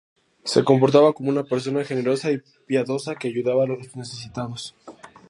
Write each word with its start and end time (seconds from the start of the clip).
Se 0.43 0.63
comportaba 0.63 1.13
como 1.13 1.29
una 1.29 1.43
persona 1.43 1.85
generosa 1.85 2.31
y 2.31 2.41
piadosa, 2.65 3.13
que 3.13 3.27
ayudaba 3.27 3.65
a 3.65 3.67
los 3.67 3.95
necesitados. 3.95 4.73